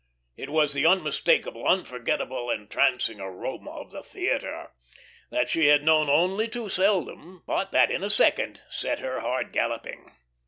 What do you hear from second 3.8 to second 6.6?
the theatre, that she had known only